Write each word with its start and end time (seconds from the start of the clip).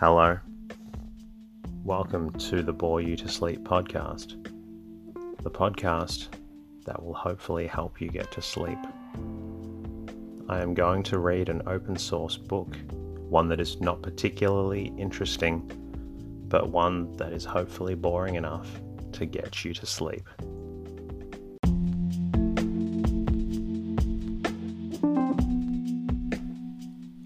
Hello. 0.00 0.38
Welcome 1.82 2.30
to 2.34 2.62
the 2.62 2.72
Bore 2.72 3.00
You 3.00 3.16
to 3.16 3.26
Sleep 3.26 3.64
podcast, 3.64 4.40
the 5.42 5.50
podcast 5.50 6.28
that 6.86 7.02
will 7.02 7.14
hopefully 7.14 7.66
help 7.66 8.00
you 8.00 8.08
get 8.08 8.30
to 8.30 8.40
sleep. 8.40 8.78
I 10.48 10.60
am 10.60 10.72
going 10.72 11.02
to 11.02 11.18
read 11.18 11.48
an 11.48 11.62
open 11.66 11.96
source 11.96 12.36
book, 12.36 12.76
one 13.28 13.48
that 13.48 13.58
is 13.58 13.80
not 13.80 14.00
particularly 14.00 14.92
interesting, 14.96 15.68
but 16.46 16.70
one 16.70 17.16
that 17.16 17.32
is 17.32 17.44
hopefully 17.44 17.96
boring 17.96 18.36
enough 18.36 18.70
to 19.14 19.26
get 19.26 19.64
you 19.64 19.74
to 19.74 19.84
sleep. 19.84 20.28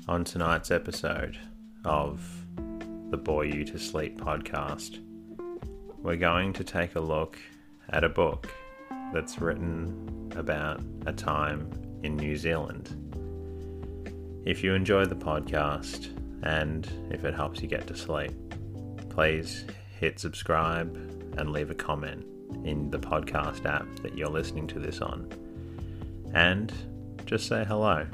On 0.09 0.25
tonight's 0.25 0.71
episode 0.71 1.37
of 1.85 2.42
the 3.13 3.19
Bore 3.19 3.45
You 3.45 3.63
to 3.67 3.79
Sleep 3.79 4.19
podcast, 4.19 4.99
we're 5.99 6.17
going 6.17 6.55
to 6.55 6.65
take 6.65 6.97
a 6.97 7.01
look 7.01 7.39
at 7.91 8.05
a 8.05 8.09
book 8.09 8.49
that's 9.13 9.39
written 9.39 10.33
about 10.35 10.81
a 11.05 11.13
time 11.13 11.71
in 12.03 12.17
New 12.17 12.39
Zealand. 12.39 12.89
If 14.47 14.65
you 14.65 14.73
enjoy 14.73 15.05
the 15.05 15.15
podcast 15.15 16.09
and 16.43 16.91
if 17.11 17.27
it 17.27 17.35
helps 17.35 17.61
you 17.61 17.69
get 17.69 17.87
to 17.89 17.95
sleep, 17.95 18.33
please 19.11 19.67
hit 20.01 20.19
subscribe 20.19 20.97
and 21.37 21.53
leave 21.53 21.71
a 21.71 21.75
comment 21.75 22.25
in 22.65 22.91
the 22.91 22.99
podcast 22.99 23.67
app 23.67 23.87
that 23.97 24.17
you're 24.17 24.29
listening 24.29 24.67
to 24.69 24.79
this 24.79 25.03
on. 25.03 25.31
And 26.33 26.73
just 27.27 27.47
say 27.47 27.63
hello 27.69 28.07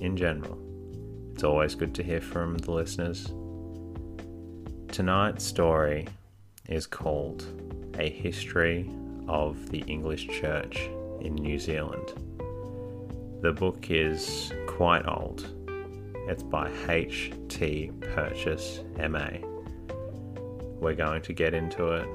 in 0.00 0.16
general. 0.16 0.58
It's 1.34 1.44
always 1.44 1.76
good 1.76 1.94
to 1.94 2.02
hear 2.02 2.20
from 2.20 2.58
the 2.58 2.72
listeners. 2.72 3.32
Tonight's 4.92 5.44
story 5.44 6.08
is 6.68 6.84
called 6.84 7.46
A 7.96 8.10
History 8.10 8.90
of 9.28 9.70
the 9.70 9.82
English 9.82 10.26
Church 10.28 10.90
in 11.20 11.36
New 11.36 11.60
Zealand. 11.60 12.12
The 13.40 13.52
book 13.52 13.88
is 13.88 14.52
quite 14.66 15.06
old. 15.06 15.46
It's 16.28 16.42
by 16.42 16.72
H.T. 16.88 17.92
Purchas 18.00 18.80
MA. 18.98 19.28
We're 20.80 20.96
going 20.96 21.22
to 21.22 21.32
get 21.32 21.54
into 21.54 21.92
it, 21.92 22.08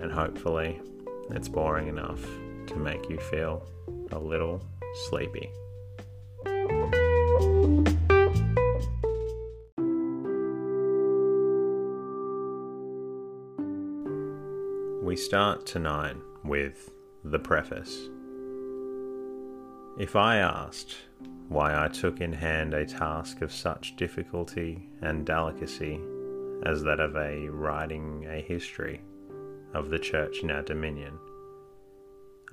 and 0.00 0.10
hopefully, 0.10 0.80
it's 1.30 1.48
boring 1.48 1.88
enough 1.88 2.24
to 2.68 2.76
make 2.76 3.10
you 3.10 3.18
feel 3.18 3.68
a 4.10 4.18
little 4.18 4.64
sleepy. 5.10 5.50
We 15.12 15.16
start 15.16 15.66
tonight 15.66 16.16
with 16.42 16.90
the 17.22 17.38
preface. 17.38 18.08
If 19.98 20.16
I 20.16 20.38
asked 20.38 20.96
why 21.50 21.84
I 21.84 21.88
took 21.88 22.22
in 22.22 22.32
hand 22.32 22.72
a 22.72 22.86
task 22.86 23.42
of 23.42 23.52
such 23.52 23.94
difficulty 23.96 24.88
and 25.02 25.26
delicacy 25.26 26.00
as 26.64 26.82
that 26.84 26.98
of 26.98 27.14
a 27.16 27.46
writing 27.50 28.26
a 28.26 28.40
history 28.40 29.02
of 29.74 29.90
the 29.90 29.98
church 29.98 30.38
in 30.42 30.50
our 30.50 30.62
dominion, 30.62 31.18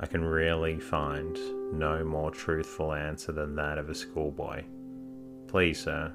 I 0.01 0.05
can 0.07 0.25
really 0.25 0.81
find 0.81 1.39
no 1.71 2.03
more 2.03 2.29
truthful 2.29 2.91
answer 2.91 3.31
than 3.31 3.55
that 3.55 3.77
of 3.77 3.89
a 3.89 3.95
schoolboy. 3.95 4.65
Please, 5.47 5.81
sir, 5.81 6.11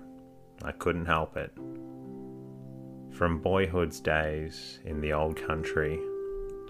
I 0.63 0.73
couldn't 0.73 1.07
help 1.07 1.39
it. 1.39 1.55
From 3.17 3.41
boyhood's 3.41 3.99
days 3.99 4.81
in 4.85 5.01
the 5.01 5.15
old 5.15 5.37
country 5.37 5.99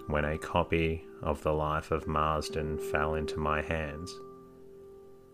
when 0.07 0.25
a 0.25 0.37
copy 0.37 1.03
of 1.23 1.41
the 1.41 1.53
life 1.53 1.91
of 1.91 2.07
Marsden 2.07 2.77
fell 2.77 3.15
into 3.15 3.39
my 3.39 3.61
hands, 3.61 4.13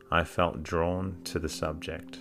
I 0.10 0.24
felt 0.24 0.64
drawn 0.64 1.18
to 1.26 1.40
the 1.40 1.50
subject. 1.50 2.20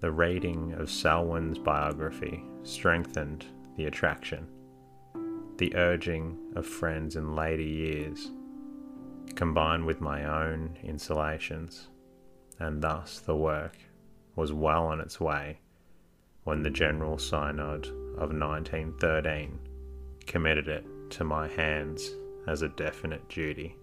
The 0.00 0.12
reading 0.12 0.74
of 0.74 0.90
Selwyn's 0.90 1.58
biography 1.58 2.44
strengthened 2.62 3.44
the 3.76 3.86
attraction. 3.86 4.46
The 5.58 5.74
urging 5.74 6.38
of 6.54 6.66
friends 6.66 7.16
in 7.16 7.34
later 7.34 7.62
years, 7.62 8.30
combined 9.34 9.84
with 9.84 10.00
my 10.00 10.24
own 10.24 10.76
insulations, 10.82 11.88
and 12.60 12.82
thus 12.82 13.18
the 13.18 13.36
work 13.36 13.76
was 14.36 14.52
well 14.52 14.86
on 14.86 15.00
its 15.00 15.18
way 15.18 15.58
when 16.44 16.62
the 16.62 16.70
General 16.70 17.18
Synod 17.18 17.86
of 17.86 18.32
1913 18.32 19.58
committed 20.26 20.68
it 20.68 20.86
to 21.10 21.24
my 21.24 21.48
hands 21.48 22.10
as 22.46 22.62
a 22.62 22.68
definite 22.68 23.28
duty. 23.28 23.76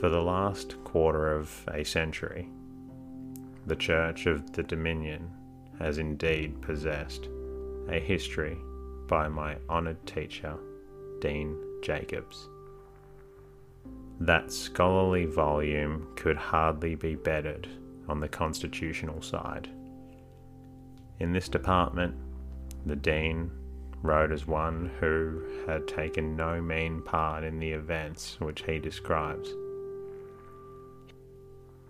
For 0.00 0.08
the 0.08 0.22
last 0.22 0.82
quarter 0.84 1.34
of 1.34 1.64
a 1.72 1.84
century, 1.84 2.48
the 3.66 3.76
Church 3.76 4.26
of 4.26 4.52
the 4.52 4.62
Dominion 4.62 5.30
has 5.78 5.98
indeed 5.98 6.60
possessed 6.62 7.28
a 7.88 7.98
history 7.98 8.56
by 9.06 9.28
my 9.28 9.56
honoured 9.68 10.04
teacher, 10.06 10.56
Dean 11.20 11.56
Jacobs. 11.82 12.48
That 14.20 14.52
scholarly 14.52 15.26
volume 15.26 16.08
could 16.16 16.36
hardly 16.36 16.94
be 16.94 17.14
bettered 17.14 17.68
on 18.08 18.20
the 18.20 18.28
constitutional 18.28 19.22
side. 19.22 19.68
In 21.20 21.32
this 21.32 21.48
department, 21.48 22.14
the 22.86 22.96
Dean 22.96 23.50
wrote 24.02 24.30
as 24.30 24.46
one 24.46 24.90
who 25.00 25.42
had 25.66 25.88
taken 25.88 26.36
no 26.36 26.60
mean 26.60 27.02
part 27.02 27.44
in 27.44 27.58
the 27.58 27.70
events 27.70 28.36
which 28.40 28.62
he 28.62 28.78
describes. 28.78 29.52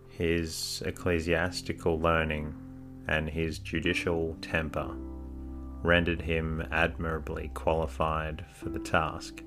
His 0.09 0.83
ecclesiastical 0.85 2.01
learning 2.01 2.55
and 3.07 3.29
his 3.29 3.59
judicial 3.59 4.37
temper 4.41 4.91
rendered 5.83 6.23
him 6.23 6.67
admirably 6.73 7.51
qualified 7.55 8.45
for 8.55 8.69
the 8.69 8.81
task. 8.81 9.43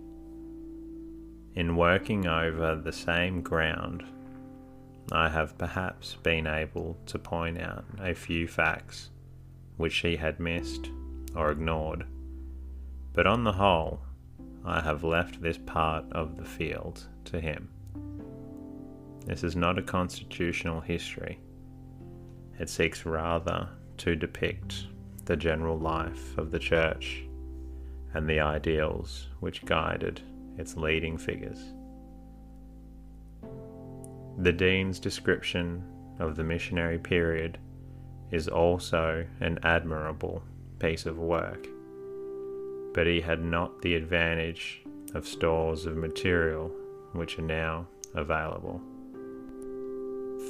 In 1.56 1.76
working 1.76 2.28
over 2.28 2.76
the 2.76 2.94
same 2.94 3.42
ground, 3.42 4.06
I 5.12 5.28
have 5.28 5.58
perhaps 5.58 6.16
been 6.24 6.48
able 6.48 6.98
to 7.08 7.20
point 7.20 7.60
out 7.60 7.84
a 8.00 8.14
few 8.14 8.48
facts 8.48 9.10
which 9.76 9.98
he 9.98 10.16
had 10.16 10.40
missed 10.40 10.90
or 11.36 11.52
ignored 11.52 12.06
but 13.14 13.28
on 13.28 13.44
the 13.44 13.52
whole, 13.52 14.00
I 14.64 14.82
have 14.82 15.04
left 15.04 15.42
this 15.42 15.58
part 15.58 16.06
of 16.12 16.38
the 16.38 16.46
field 16.46 17.08
to 17.26 17.40
him. 17.40 17.70
This 19.26 19.44
is 19.44 19.56
not 19.56 19.78
a 19.78 19.84
constitutional 19.84 20.82
history. 20.82 21.40
It 22.60 22.70
seeks 22.70 23.06
rather 23.06 23.70
to 23.98 24.16
depict 24.16 24.88
the 25.26 25.36
general 25.36 25.78
life 25.78 26.38
of 26.38 26.52
the 26.52 26.60
Church 26.60 27.24
and 28.14 28.30
the 28.30 28.40
ideals 28.40 29.28
which 29.40 29.66
guided 29.66 30.22
its 30.58 30.76
leading 30.76 31.18
figures. 31.18 31.60
The 34.38 34.54
Dean's 34.54 35.00
description 35.00 35.84
of 36.20 36.36
the 36.36 36.44
missionary 36.44 36.98
period 36.98 37.58
is 38.32 38.48
also 38.48 39.26
an 39.40 39.60
admirable 39.64 40.44
piece 40.80 41.06
of 41.06 41.18
work 41.18 41.68
but 42.94 43.08
he 43.08 43.22
had 43.22 43.44
not 43.44 43.82
the 43.82 43.96
advantage 43.96 44.82
of 45.14 45.28
stores 45.28 45.86
of 45.86 45.96
material 45.96 46.72
which 47.14 47.38
are 47.40 47.44
now 47.44 47.88
available. 48.16 48.82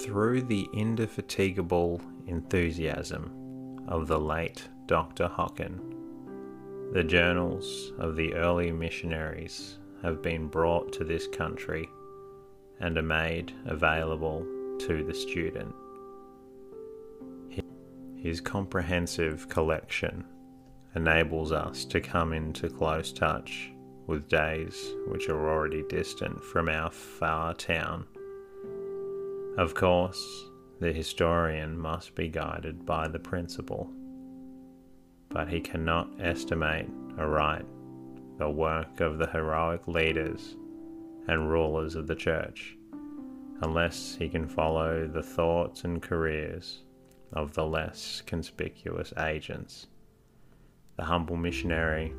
Through 0.02 0.44
the 0.44 0.68
indefatigable 0.74 2.02
enthusiasm 2.28 3.86
of 3.88 4.08
the 4.08 4.20
late 4.20 4.68
Dr. 4.88 5.28
Hocken, 5.28 5.80
the 6.94 7.04
journals 7.04 7.94
of 8.00 8.16
the 8.16 8.34
early 8.34 8.72
missionaries 8.72 9.78
have 10.02 10.22
been 10.22 10.48
brought 10.48 10.92
to 10.94 11.04
this 11.04 11.28
country 11.28 11.88
and 12.80 12.98
are 12.98 13.04
made 13.04 13.54
available 13.66 14.46
to 14.80 15.04
the 15.04 15.14
student. 15.14 15.74
His 18.18 18.42
comprehensive 18.42 19.48
collection 19.50 20.26
enables 20.96 21.52
us 21.52 21.86
to 21.86 22.02
come 22.02 22.34
into 22.34 22.70
close 22.70 23.12
touch 23.14 23.72
with 24.08 24.28
days 24.28 24.94
which 25.08 25.30
are 25.30 25.50
already 25.50 25.84
distant 25.90 26.44
from 26.44 26.68
our 26.68 26.92
far 26.92 27.54
town. 27.54 28.06
Of 29.58 29.74
course, 29.74 30.22
the 30.80 30.92
historian 30.92 31.78
must 31.78 32.16
be 32.16 32.28
guided 32.28 32.86
by 32.86 33.08
the 33.08 33.20
principle, 33.20 33.90
but 35.30 35.48
he 35.48 35.62
cannot 35.62 36.10
estimate 36.20 36.90
aright 37.18 37.66
the 38.38 38.50
work 38.50 39.00
of 39.02 39.20
the 39.20 39.28
heroic 39.28 39.88
leaders 39.88 40.56
and 41.28 41.52
rulers 41.52 41.96
of 41.96 42.08
the 42.08 42.16
church 42.16 42.76
unless 43.62 44.16
he 44.16 44.28
can 44.28 44.48
follow 44.48 45.08
the 45.08 45.22
thoughts 45.22 45.84
and 45.84 46.02
careers 46.02 46.82
of 47.34 47.54
the 47.54 47.66
less 47.66 48.24
conspicuous 48.26 49.14
agents 49.20 49.88
the 50.98 51.04
humble 51.04 51.38
missionary, 51.38 52.14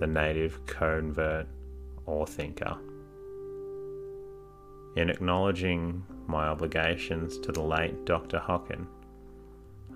the 0.00 0.06
native 0.06 0.64
convert 0.66 1.46
or 2.06 2.26
thinker. 2.26 2.76
In 4.96 5.10
acknowledging 5.10 6.04
my 6.26 6.48
obligations 6.48 7.38
to 7.38 7.52
the 7.52 7.62
late 7.62 8.04
Dr. 8.04 8.38
Hocken, 8.38 8.86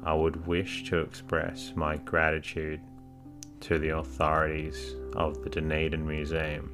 I 0.05 0.15
would 0.15 0.47
wish 0.47 0.85
to 0.91 0.99
express 0.99 1.73
my 1.77 1.97
gratitude 1.97 2.81
to 3.61 3.79
the 3.79 3.97
authorities 3.97 4.97
of 5.15 5.43
the 5.43 5.51
Dunedin 5.51 6.07
Museum, 6.07 6.73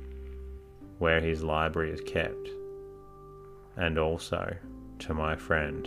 where 0.99 1.21
his 1.21 1.43
library 1.43 1.91
is 1.91 2.01
kept, 2.01 2.49
and 3.77 3.99
also 3.99 4.57
to 5.01 5.15
my 5.15 5.37
friend 5.37 5.87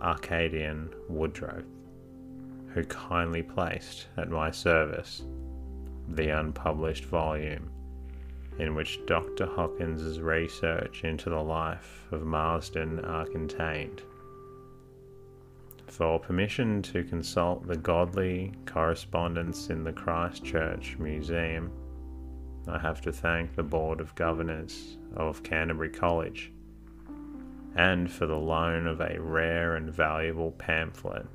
Archdeacon 0.00 0.94
Woodrow, 1.08 1.62
who 2.74 2.84
kindly 2.84 3.42
placed 3.42 4.06
at 4.16 4.30
my 4.30 4.50
service 4.50 5.22
the 6.08 6.28
unpublished 6.28 7.04
volume 7.04 7.70
in 8.58 8.74
which 8.74 9.00
Dr. 9.06 9.46
Hocken's 9.46 10.20
research 10.20 11.04
into 11.04 11.30
the 11.30 11.42
life 11.42 12.06
of 12.10 12.22
Marsden 12.22 13.00
are 13.00 13.26
contained. 13.26 14.02
For 15.86 16.18
permission 16.18 16.82
to 16.82 17.04
consult 17.04 17.66
the 17.66 17.76
Godley 17.76 18.52
correspondence 18.66 19.68
in 19.68 19.84
the 19.84 19.92
Christchurch 19.92 20.96
Museum, 20.98 21.70
I 22.68 22.78
have 22.78 23.00
to 23.02 23.12
thank 23.12 23.54
the 23.54 23.62
Board 23.62 24.00
of 24.00 24.14
Governors 24.14 24.96
of 25.16 25.42
Canterbury 25.42 25.90
College 25.90 26.52
and 27.74 28.10
for 28.10 28.26
the 28.26 28.36
loan 28.36 28.86
of 28.86 29.00
a 29.00 29.18
rare 29.18 29.76
and 29.76 29.92
valuable 29.92 30.52
pamphlet 30.52 31.26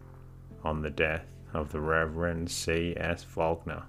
on 0.63 0.81
the 0.81 0.89
death 0.89 1.25
of 1.54 1.71
the 1.71 1.80
Reverend 1.80 2.50
C. 2.50 2.94
S. 2.98 3.25
Volkner. 3.25 3.83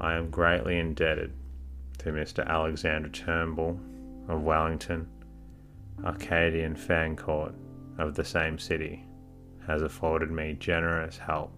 I 0.00 0.14
am 0.14 0.30
greatly 0.30 0.78
indebted 0.78 1.32
to 1.98 2.10
Mr. 2.10 2.46
Alexander 2.46 3.08
Turnbull 3.08 3.80
of 4.28 4.42
Wellington, 4.42 5.08
Archdeacon 6.04 6.76
Fancourt 6.76 7.54
of 7.98 8.14
the 8.14 8.24
same 8.24 8.58
city 8.58 9.06
has 9.66 9.82
afforded 9.82 10.30
me 10.30 10.56
generous 10.58 11.16
help 11.18 11.52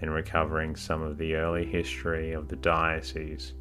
in 0.00 0.10
recovering 0.10 0.76
some 0.76 1.02
of 1.02 1.18
the 1.18 1.34
early 1.34 1.64
history 1.64 2.32
of 2.32 2.48
the 2.48 2.56
diocese 2.56 3.54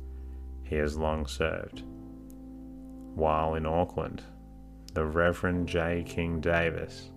he 0.63 0.75
has 0.75 0.98
long 0.98 1.25
served. 1.25 1.84
While 3.16 3.56
in 3.56 3.66
Auckland, 3.66 4.24
the 4.94 5.06
Reverend 5.06 5.68
J. 5.68 6.04
King 6.06 6.42
Davis, 6.42 7.10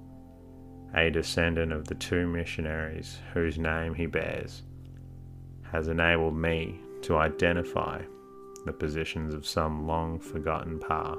a 0.97 1.11
descendant 1.11 1.73
of 1.73 1.87
the 1.87 1.95
two 1.95 2.27
missionaries 2.27 3.19
whose 3.35 3.59
name 3.59 3.95
he 3.95 4.07
bears, 4.07 4.63
has 5.71 5.89
enabled 5.89 6.35
me 6.35 6.81
to 7.03 7.19
identify 7.19 8.01
the 8.65 8.73
positions 8.73 9.35
of 9.35 9.47
some 9.47 9.87
long 9.87 10.19
forgotten 10.19 10.79
pa 10.79 11.17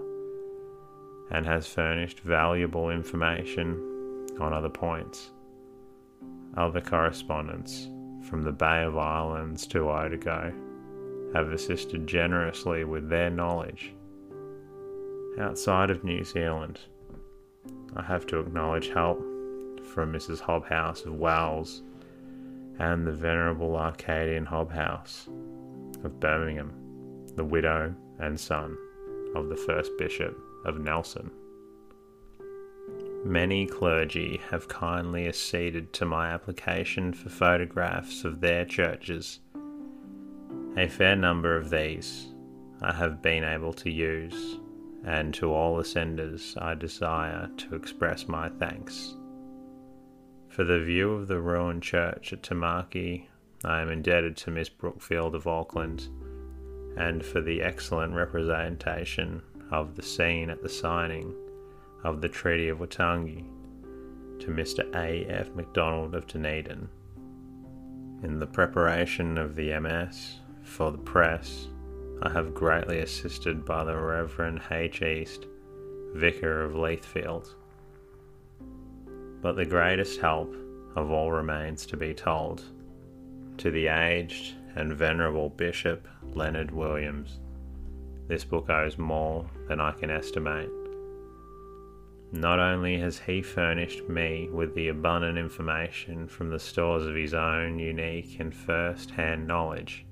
and 1.30 1.46
has 1.46 1.68
furnished 1.68 2.22
valuable 2.22 2.90
information 2.90 4.28
on 4.40 4.52
other 4.52 4.70
points. 4.70 5.30
Other 6.56 6.82
correspondents 6.82 7.88
from 8.28 8.42
the 8.42 8.52
Bay 8.52 8.84
of 8.84 8.98
Islands 8.98 9.68
to 9.68 9.90
Otago 9.90 10.54
have 11.34 11.52
assisted 11.52 12.08
generously 12.08 12.84
with 12.84 13.10
their 13.10 13.30
knowledge. 13.30 13.94
Outside 15.40 15.92
of 15.92 16.04
New 16.04 16.24
Zealand, 16.24 16.80
I 17.96 18.02
have 18.02 18.26
to 18.28 18.40
acknowledge 18.40 18.90
help 18.90 19.22
from 19.98 20.14
Mrs. 20.14 20.40
Hobhouse 20.40 21.08
of 21.08 21.16
Wells 21.16 21.82
and 22.78 23.08
the 23.08 23.12
Venerable 23.12 23.76
Archdeacon 23.76 24.46
Hobhouse 24.46 25.28
of 26.04 26.20
Birmingham, 26.20 26.72
the 27.36 27.44
widow 27.44 27.96
and 28.20 28.40
son 28.40 28.78
of 29.36 29.50
the 29.50 29.56
first 29.56 29.90
bishop 29.98 30.38
of 30.66 30.80
Nelson. 30.80 31.32
Many 33.26 33.66
clergy 33.66 34.40
have 34.52 34.68
kindly 34.68 35.28
acceded 35.28 35.92
to 35.94 36.06
my 36.06 36.28
application 36.28 37.12
for 37.12 37.30
photographs 37.30 38.24
of 38.24 38.40
their 38.40 38.66
churches. 38.66 39.40
A 40.78 40.88
fair 40.88 41.16
number 41.16 41.58
of 41.58 41.72
these 41.72 42.28
I 42.84 42.94
have 42.94 43.24
been 43.24 43.44
able 43.44 43.74
to 43.74 43.90
use, 43.90 44.60
and 45.04 45.34
to 45.34 45.52
all 45.52 45.76
the 45.76 45.84
senders 45.84 46.56
I 46.62 46.76
desire 46.76 47.50
to 47.58 47.74
express 47.74 48.28
my 48.28 48.50
thanks. 48.60 49.17
For 50.58 50.64
the 50.64 50.80
view 50.80 51.12
of 51.12 51.28
the 51.28 51.40
ruined 51.40 51.84
church 51.84 52.34
at 52.34 52.42
Tamaki, 52.42 53.28
I 53.64 53.80
am 53.80 53.92
indebted 53.92 54.36
to 54.38 54.50
Miss 54.50 54.70
Brookfield 54.70 55.36
of 55.36 55.46
Auckland, 55.46 56.08
and 56.98 57.24
for 57.24 57.42
the 57.42 57.62
excellent 57.62 58.16
representation 58.16 59.44
of 59.70 59.96
the 59.96 60.02
scene 60.02 60.50
at 60.50 60.64
the 60.64 60.68
signing 60.68 61.36
of 62.04 62.22
the 62.22 62.28
Treaty 62.28 62.70
of 62.70 62.80
Waitangi 62.80 63.46
to 64.40 64.48
Mr. 64.48 64.92
A. 64.96 65.28
F. 65.32 65.54
MacDonald 65.54 66.16
of 66.16 66.26
Dunedin. 66.26 66.90
In 68.24 68.40
the 68.40 68.48
preparation 68.48 69.38
of 69.38 69.56
the 69.56 69.80
MS 69.80 70.40
for 70.64 70.92
the 70.92 70.98
press, 70.98 71.68
I 72.24 72.32
have 72.32 72.56
greatly 72.56 73.02
assisted 73.02 73.64
by 73.64 73.84
the 73.84 73.96
Reverend 73.96 74.62
H. 74.72 75.04
East, 75.04 75.46
Vicar 76.16 76.64
of 76.64 76.72
Leithfield. 76.72 77.54
But 79.48 79.56
the 79.56 79.64
greatest 79.66 80.20
help 80.20 80.54
of 80.98 81.10
all 81.10 81.32
remains 81.32 81.86
to 81.86 81.96
be 81.96 82.14
told 82.14 82.64
to 83.60 83.72
the 83.72 83.88
aged 83.88 84.56
and 84.76 84.94
venerable 84.94 85.48
Bishop 85.48 86.06
Leonard 86.34 86.70
Williams 86.70 87.40
this 88.28 88.44
book 88.44 88.70
owes 88.70 88.98
more 88.98 89.50
than 89.70 89.80
I 89.80 89.94
can 89.94 90.10
estimate. 90.10 90.68
Not 92.34 92.60
only 92.60 93.00
has 93.00 93.20
he 93.20 93.42
furnished 93.42 94.10
me 94.10 94.50
with 94.52 94.76
the 94.76 94.90
abundant 94.90 95.38
information 95.38 96.28
from 96.28 96.50
the 96.50 96.60
stores 96.60 97.06
of 97.06 97.16
his 97.16 97.34
own 97.34 97.80
unique 97.80 98.42
and 98.42 98.54
first 98.54 99.12
hand 99.12 99.48
knowledge, 99.48 100.06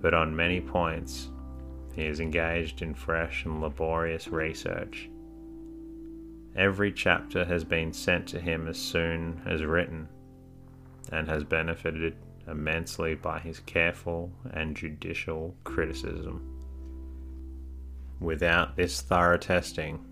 but 0.00 0.14
on 0.14 0.36
many 0.36 0.60
points 0.60 1.32
he 1.96 2.06
is 2.06 2.20
engaged 2.20 2.80
in 2.80 2.94
fresh 2.94 3.44
and 3.44 3.60
laborious 3.60 4.28
research. 4.28 5.10
Every 6.56 6.90
chapter 6.90 7.44
has 7.44 7.64
been 7.64 7.92
sent 7.92 8.26
to 8.28 8.40
him 8.40 8.66
as 8.66 8.78
soon 8.78 9.42
as 9.44 9.62
written, 9.62 10.08
and 11.12 11.28
has 11.28 11.44
benefited 11.44 12.16
immensely 12.48 13.14
by 13.14 13.40
his 13.40 13.60
careful 13.60 14.32
and 14.52 14.74
judicial 14.74 15.54
criticism. 15.64 16.40
Without 18.20 18.74
this 18.74 19.02
thorough 19.02 19.36
testing, 19.36 20.02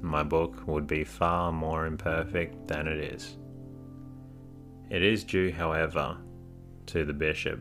my 0.00 0.22
book 0.22 0.64
would 0.68 0.86
be 0.86 1.02
far 1.02 1.50
more 1.50 1.86
imperfect 1.86 2.68
than 2.68 2.86
it 2.86 2.98
is. 3.12 3.36
It 4.90 5.02
is 5.02 5.24
due, 5.24 5.50
however, 5.50 6.18
to 6.86 7.04
the 7.04 7.12
bishop, 7.12 7.60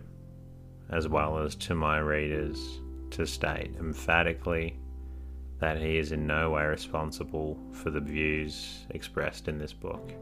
as 0.91 1.07
well 1.07 1.39
as 1.39 1.55
to 1.55 1.73
my 1.73 1.97
readers, 1.97 2.79
to 3.09 3.25
state 3.25 3.75
emphatically 3.79 4.77
that 5.59 5.81
he 5.81 5.97
is 5.97 6.11
in 6.11 6.27
no 6.27 6.51
way 6.51 6.65
responsible 6.65 7.57
for 7.71 7.89
the 7.89 7.99
views 7.99 8.85
expressed 8.91 9.47
in 9.47 9.57
this 9.57 9.73
book. 9.73 10.13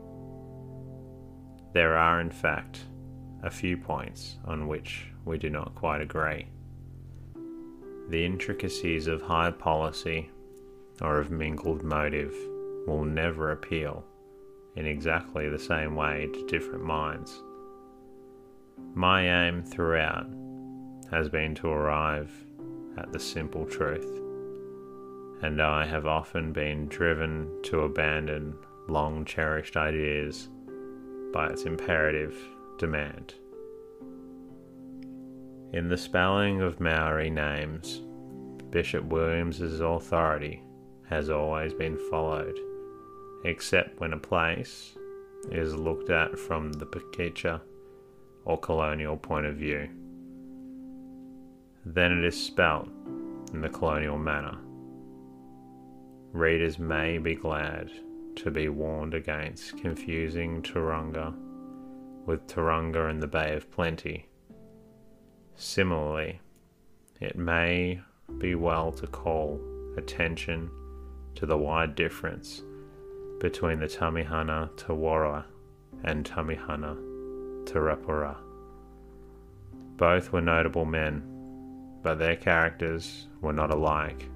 There 1.73 1.97
are, 1.97 2.21
in 2.21 2.31
fact, 2.31 2.81
a 3.43 3.49
few 3.49 3.77
points 3.77 4.37
on 4.45 4.67
which 4.67 5.07
we 5.25 5.37
do 5.37 5.49
not 5.49 5.75
quite 5.75 6.01
agree. 6.01 6.47
The 8.09 8.25
intricacies 8.25 9.07
of 9.07 9.21
high 9.21 9.51
policy 9.51 10.29
or 11.01 11.19
of 11.19 11.31
mingled 11.31 11.83
motive 11.83 12.33
will 12.87 13.03
never 13.03 13.51
appeal 13.51 14.05
in 14.75 14.85
exactly 14.85 15.49
the 15.49 15.59
same 15.59 15.95
way 15.95 16.27
to 16.33 16.47
different 16.47 16.83
minds. 16.83 17.41
My 18.93 19.47
aim 19.47 19.63
throughout 19.63 20.27
has 21.11 21.29
been 21.29 21.55
to 21.55 21.67
arrive 21.67 22.31
at 22.97 23.11
the 23.11 23.19
simple 23.19 23.65
truth, 23.65 24.21
and 25.41 25.61
I 25.61 25.85
have 25.85 26.05
often 26.05 26.51
been 26.51 26.87
driven 26.87 27.49
to 27.63 27.81
abandon 27.81 28.55
long 28.87 29.25
cherished 29.25 29.77
ideas 29.77 30.49
by 31.33 31.49
its 31.49 31.63
imperative 31.63 32.35
demand. 32.77 33.35
In 35.73 35.89
the 35.89 35.97
spelling 35.97 36.61
of 36.61 36.79
Maori 36.79 37.29
names, 37.29 38.01
Bishop 38.69 39.03
Williams's 39.05 39.81
authority 39.81 40.61
has 41.09 41.29
always 41.29 41.73
been 41.73 41.97
followed, 42.09 42.57
except 43.43 43.99
when 43.99 44.13
a 44.13 44.17
place 44.17 44.95
is 45.51 45.75
looked 45.75 46.09
at 46.09 46.39
from 46.39 46.71
the 46.73 46.85
Pakeha 46.85 47.61
or 48.45 48.57
colonial 48.59 49.17
point 49.17 49.45
of 49.45 49.55
view. 49.55 49.89
Then 51.85 52.11
it 52.17 52.25
is 52.25 52.41
spelt 52.41 52.87
in 53.53 53.61
the 53.61 53.69
colonial 53.69 54.17
manner. 54.17 54.57
Readers 56.35 56.77
may 56.77 57.17
be 57.17 57.33
glad 57.33 57.89
to 58.35 58.51
be 58.51 58.67
warned 58.67 59.13
against 59.13 59.77
confusing 59.77 60.61
Turanga 60.61 61.33
with 62.25 62.45
Tauranga 62.45 63.09
and 63.09 63.23
the 63.23 63.27
Bay 63.27 63.55
of 63.55 63.71
Plenty. 63.71 64.27
Similarly, 65.55 66.41
it 67.21 67.37
may 67.37 68.01
be 68.37 68.53
well 68.53 68.91
to 68.91 69.07
call 69.07 69.61
attention 69.95 70.69
to 71.35 71.45
the 71.45 71.57
wide 71.57 71.95
difference 71.95 72.61
between 73.39 73.79
the 73.79 73.87
Tamihana 73.87 74.69
Tawara 74.75 75.45
and 76.03 76.29
Tamihana 76.29 76.97
Tarapura. 77.63 78.35
Both 79.95 80.33
were 80.33 80.41
notable 80.41 80.83
men, 80.83 81.23
but 82.03 82.19
their 82.19 82.35
characters 82.35 83.29
were 83.39 83.53
not 83.53 83.71
alike, 83.71 84.27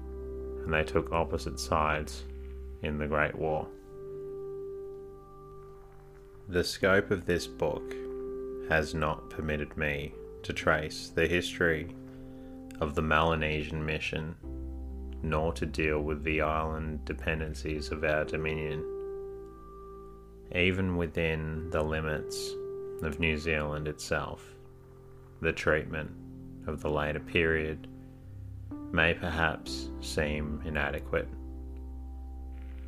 and 0.70 0.86
they 0.86 0.88
took 0.88 1.10
opposite 1.10 1.58
sides 1.58 2.22
in 2.82 2.96
the 2.96 3.06
Great 3.08 3.34
War. 3.34 3.66
The 6.48 6.62
scope 6.62 7.10
of 7.10 7.26
this 7.26 7.48
book 7.48 7.92
has 8.68 8.94
not 8.94 9.30
permitted 9.30 9.76
me 9.76 10.14
to 10.44 10.52
trace 10.52 11.08
the 11.12 11.26
history 11.26 11.88
of 12.80 12.94
the 12.94 13.02
Melanesian 13.02 13.84
mission, 13.84 14.36
nor 15.24 15.52
to 15.54 15.66
deal 15.66 16.02
with 16.02 16.22
the 16.22 16.40
island 16.40 17.04
dependencies 17.04 17.90
of 17.90 18.04
our 18.04 18.24
dominion. 18.24 18.84
Even 20.54 20.96
within 20.96 21.68
the 21.70 21.82
limits 21.82 22.54
of 23.02 23.18
New 23.18 23.36
Zealand 23.36 23.88
itself, 23.88 24.54
the 25.40 25.52
treatment 25.52 26.12
of 26.68 26.80
the 26.80 26.90
later 26.90 27.18
period 27.18 27.88
may 28.92 29.14
perhaps 29.14 29.88
seem 30.00 30.62
inadequate. 30.64 31.28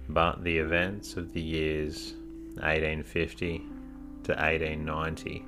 But 0.08 0.42
the 0.42 0.58
events 0.58 1.16
of 1.16 1.32
the 1.32 1.40
years 1.40 2.14
1850 2.54 3.58
to 4.24 4.32
1890 4.32 5.44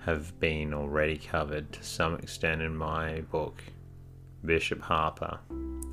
have 0.00 0.38
been 0.40 0.72
already 0.72 1.18
covered 1.18 1.72
to 1.72 1.82
some 1.82 2.14
extent 2.16 2.62
in 2.62 2.74
my 2.74 3.20
book, 3.32 3.62
Bishop 4.44 4.80
Harper 4.80 5.38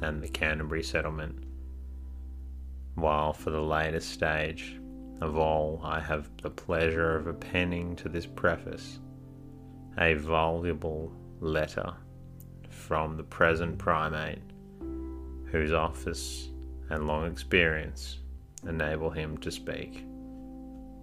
and 0.01 0.21
the 0.21 0.29
Canterbury 0.29 0.83
Settlement, 0.83 1.43
while 2.95 3.33
for 3.33 3.49
the 3.49 3.61
latest 3.61 4.11
stage 4.11 4.79
of 5.19 5.37
all 5.37 5.81
I 5.83 5.99
have 5.99 6.29
the 6.41 6.49
pleasure 6.49 7.15
of 7.15 7.27
appending 7.27 7.95
to 7.97 8.09
this 8.09 8.25
preface 8.25 8.99
a 9.97 10.13
voluble 10.13 11.11
letter 11.39 11.93
from 12.87 13.17
the 13.17 13.23
present 13.23 13.77
primate, 13.77 14.41
whose 15.51 15.73
office 15.73 16.49
and 16.89 17.05
long 17.05 17.29
experience 17.29 18.19
enable 18.65 19.09
him 19.09 19.37
to 19.39 19.51
speak 19.51 20.05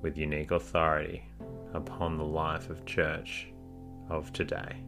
with 0.01 0.17
unique 0.17 0.51
authority 0.51 1.23
upon 1.75 2.17
the 2.17 2.25
life 2.25 2.71
of 2.71 2.87
church 2.87 3.49
of 4.09 4.33
today. 4.33 4.83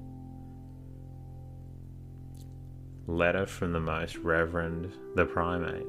Letter 3.06 3.44
from 3.44 3.72
the 3.72 3.80
Most 3.80 4.16
Reverend 4.16 4.90
the 5.14 5.26
Primate. 5.26 5.86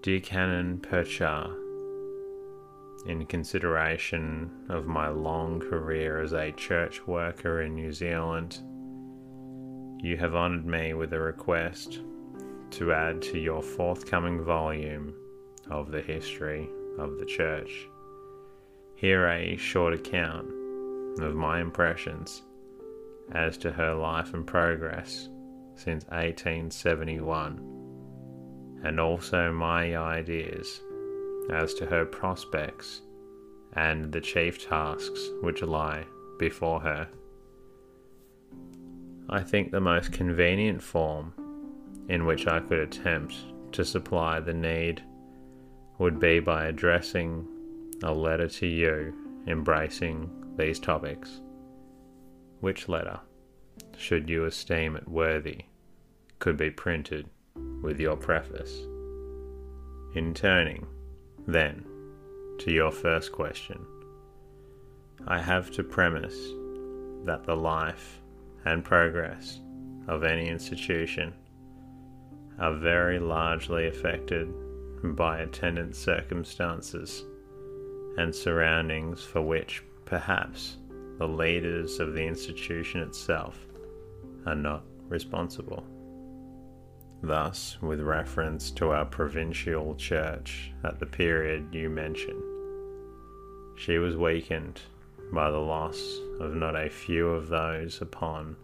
Dear 0.00 0.20
Canon 0.20 0.78
Purchas, 0.78 1.50
in 3.06 3.26
consideration 3.26 4.50
of 4.70 4.86
my 4.86 5.08
long 5.08 5.60
career 5.60 6.22
as 6.22 6.32
a 6.32 6.50
church 6.52 7.06
worker 7.06 7.60
in 7.60 7.74
New 7.74 7.92
Zealand, 7.92 8.60
you 10.04 10.16
have 10.18 10.34
honoured 10.34 10.66
me 10.66 10.92
with 10.92 11.14
a 11.14 11.18
request 11.18 12.00
to 12.70 12.92
add 12.92 13.22
to 13.22 13.38
your 13.38 13.62
forthcoming 13.62 14.44
volume 14.44 15.14
of 15.70 15.90
the 15.90 16.02
history 16.02 16.68
of 16.98 17.16
the 17.16 17.24
church. 17.24 17.88
Here 18.96 19.26
a 19.26 19.56
short 19.56 19.94
account 19.94 20.50
of 21.20 21.34
my 21.34 21.58
impressions 21.58 22.42
as 23.32 23.56
to 23.56 23.72
her 23.72 23.94
life 23.94 24.34
and 24.34 24.46
progress 24.46 25.30
since 25.74 26.04
1871, 26.08 28.82
and 28.84 29.00
also 29.00 29.50
my 29.50 29.96
ideas 29.96 30.82
as 31.48 31.72
to 31.72 31.86
her 31.86 32.04
prospects 32.04 33.00
and 33.72 34.12
the 34.12 34.20
chief 34.20 34.68
tasks 34.68 35.30
which 35.40 35.62
lie 35.62 36.04
before 36.38 36.80
her. 36.80 37.08
I 39.28 39.42
think 39.42 39.70
the 39.70 39.80
most 39.80 40.12
convenient 40.12 40.82
form 40.82 41.32
in 42.08 42.26
which 42.26 42.46
I 42.46 42.60
could 42.60 42.78
attempt 42.78 43.34
to 43.72 43.84
supply 43.84 44.40
the 44.40 44.54
need 44.54 45.02
would 45.98 46.20
be 46.20 46.40
by 46.40 46.66
addressing 46.66 47.46
a 48.02 48.12
letter 48.12 48.48
to 48.48 48.66
you 48.66 49.14
embracing 49.46 50.30
these 50.56 50.78
topics. 50.78 51.40
Which 52.60 52.88
letter, 52.88 53.20
should 53.96 54.28
you 54.28 54.44
esteem 54.44 54.96
it 54.96 55.08
worthy, 55.08 55.64
could 56.38 56.56
be 56.56 56.70
printed 56.70 57.28
with 57.82 58.00
your 58.00 58.16
preface? 58.16 58.80
In 60.14 60.32
turning, 60.34 60.86
then, 61.46 61.84
to 62.60 62.72
your 62.72 62.90
first 62.90 63.32
question, 63.32 63.84
I 65.26 65.40
have 65.40 65.70
to 65.72 65.82
premise 65.82 66.36
that 67.24 67.44
the 67.44 67.56
life 67.56 68.20
and 68.64 68.84
progress 68.84 69.60
of 70.08 70.24
any 70.24 70.48
institution 70.48 71.32
are 72.58 72.74
very 72.74 73.18
largely 73.18 73.88
affected 73.88 74.48
by 75.16 75.40
attendant 75.40 75.94
circumstances 75.96 77.24
and 78.16 78.34
surroundings 78.34 79.22
for 79.22 79.42
which 79.42 79.82
perhaps 80.04 80.78
the 81.18 81.26
leaders 81.26 82.00
of 82.00 82.14
the 82.14 82.22
institution 82.22 83.00
itself 83.00 83.58
are 84.46 84.54
not 84.54 84.84
responsible. 85.08 85.84
Thus, 87.22 87.78
with 87.80 88.00
reference 88.00 88.70
to 88.72 88.90
our 88.90 89.04
provincial 89.04 89.94
church 89.94 90.72
at 90.84 90.98
the 90.98 91.06
period 91.06 91.68
you 91.72 91.88
mention, 91.88 92.40
she 93.76 93.98
was 93.98 94.16
weakened 94.16 94.80
by 95.32 95.50
the 95.50 95.58
loss 95.58 96.18
of 96.40 96.54
not 96.54 96.76
a 96.76 96.88
few 96.88 97.28
of 97.28 97.48
those 97.48 98.00
upon 98.00 98.56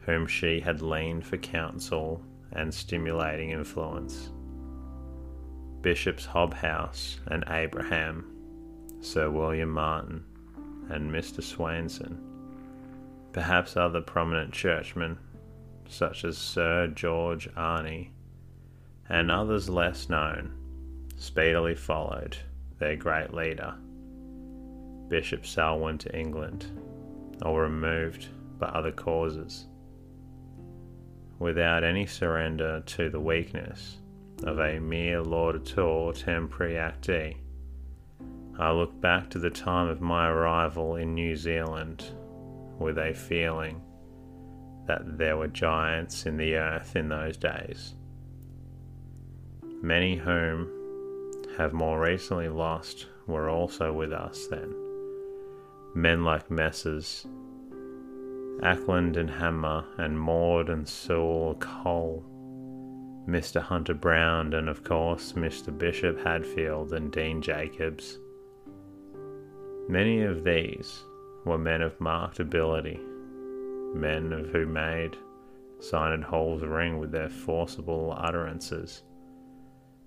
whom 0.00 0.26
she 0.26 0.60
had 0.60 0.82
leaned 0.82 1.26
for 1.26 1.36
counsel 1.36 2.22
and 2.52 2.72
stimulating 2.72 3.50
influence. 3.50 4.30
Bishops 5.82 6.26
Hobhouse 6.26 7.18
and 7.26 7.44
Abraham, 7.48 8.32
Sir 9.00 9.30
William 9.30 9.70
Martin, 9.70 10.24
and 10.88 11.10
Mr. 11.10 11.42
Swainson, 11.42 12.18
perhaps 13.32 13.76
other 13.76 14.00
prominent 14.00 14.52
churchmen 14.52 15.18
such 15.88 16.24
as 16.24 16.36
Sir 16.36 16.88
George 16.88 17.48
Arney, 17.54 18.10
and 19.08 19.30
others 19.30 19.68
less 19.68 20.08
known, 20.08 20.52
speedily 21.16 21.74
followed 21.74 22.36
their 22.78 22.96
great 22.96 23.32
leader, 23.32 23.74
Bishop 25.08 25.46
Selwyn, 25.46 25.98
to 25.98 26.18
England, 26.18 26.66
or 27.42 27.62
removed 27.62 28.28
by 28.58 28.66
other 28.66 28.92
causes 28.92 29.66
without 31.38 31.84
any 31.84 32.06
surrender 32.06 32.82
to 32.86 33.10
the 33.10 33.20
weakness 33.20 33.98
of 34.44 34.58
a 34.58 34.78
mere 34.78 35.22
laudator 35.22 36.12
tempori 36.12 36.76
acti. 36.76 37.36
I 38.58 38.70
look 38.72 38.98
back 39.00 39.28
to 39.30 39.38
the 39.38 39.50
time 39.50 39.88
of 39.88 40.00
my 40.00 40.28
arrival 40.28 40.96
in 40.96 41.14
New 41.14 41.36
Zealand 41.36 42.04
with 42.78 42.98
a 42.98 43.12
feeling 43.12 43.82
that 44.86 45.18
there 45.18 45.36
were 45.36 45.48
giants 45.48 46.26
in 46.26 46.36
the 46.36 46.54
earth 46.56 46.96
in 46.96 47.08
those 47.08 47.36
days, 47.36 47.94
many 49.82 50.16
whom 50.16 50.70
have 51.58 51.72
more 51.72 52.00
recently 52.00 52.48
lost 52.48 53.06
were 53.26 53.50
also 53.50 53.92
with 53.92 54.12
us 54.12 54.46
then. 54.46 54.85
Men 55.96 56.24
like 56.24 56.50
Messrs. 56.50 57.26
Acland 58.62 59.16
and 59.16 59.30
Hammer 59.30 59.82
and 59.96 60.20
Maud 60.20 60.68
and 60.68 60.86
Sewell 60.86 61.54
Cole, 61.54 62.22
Mr. 63.26 63.62
Hunter 63.62 63.94
Brown, 63.94 64.52
and 64.52 64.68
of 64.68 64.84
course 64.84 65.32
Mr. 65.32 65.76
Bishop 65.76 66.22
Hadfield 66.22 66.92
and 66.92 67.10
Dean 67.10 67.40
Jacobs. 67.40 68.18
Many 69.88 70.20
of 70.20 70.44
these 70.44 71.02
were 71.46 71.56
men 71.56 71.80
of 71.80 71.98
marked 71.98 72.40
ability, 72.40 73.00
men 73.94 74.34
of 74.34 74.48
who 74.50 74.66
made 74.66 75.16
Synod 75.80 76.24
Hall's 76.24 76.62
ring 76.62 76.98
with 76.98 77.10
their 77.10 77.30
forcible 77.30 78.14
utterances, 78.18 79.02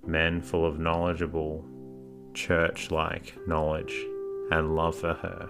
men 0.05 0.39
full 0.39 0.67
of 0.67 0.77
knowledgeable, 0.77 1.65
church 2.35 2.91
like 2.91 3.35
knowledge 3.47 4.05
and 4.51 4.75
love 4.75 4.95
for 4.95 5.15
her 5.15 5.49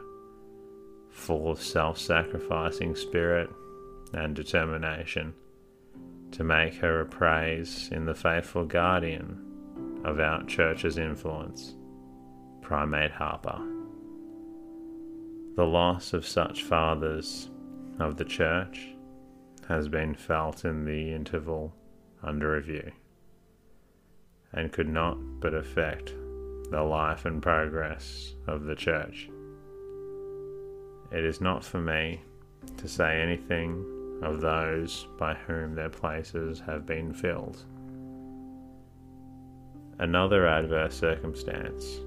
full 1.20 1.52
of 1.52 1.62
self 1.62 1.98
sacrificing 1.98 2.96
spirit 2.96 3.50
and 4.14 4.36
determination 4.36 5.34
to 6.32 6.44
make 6.44 6.76
her 6.76 7.02
a 7.02 7.06
praise 7.06 7.90
in 7.92 8.06
the 8.06 8.16
faithful 8.16 8.66
guardian 8.66 10.02
of 10.06 10.20
our 10.20 10.44
church's 10.44 10.98
influence, 10.98 11.76
Primate 12.62 13.12
Harper. 13.12 13.60
The 15.56 15.66
loss 15.66 16.14
of 16.14 16.26
such 16.26 16.64
fathers 16.64 17.50
of 18.00 18.16
the 18.16 18.26
church 18.26 18.90
has 19.68 19.88
been 19.88 20.16
felt 20.16 20.64
in 20.64 20.86
the 20.86 21.14
interval 21.14 21.76
under 22.24 22.54
review 22.54 22.92
and 24.54 24.72
could 24.72 24.90
not 24.90 25.18
but 25.40 25.54
affect 25.54 26.14
the 26.72 26.82
life 26.82 27.26
and 27.26 27.42
progress 27.42 28.34
of 28.48 28.64
the 28.64 28.76
church. 28.76 29.30
It 31.12 31.24
is 31.24 31.42
not 31.42 31.63
for 31.63 31.80
me 31.80 32.22
to 32.78 32.88
say 32.88 33.22
anything 33.22 33.86
of 34.22 34.42
those 34.42 35.08
by 35.18 35.34
whom 35.34 35.75
their 35.75 35.89
places 35.89 36.60
have 36.60 36.86
been 36.86 37.13
filled. 37.13 37.63
Another 39.98 40.48
adverse 40.48 40.96
circumstance 40.96 42.00